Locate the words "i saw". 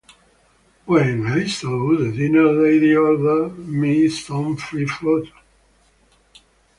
1.27-1.95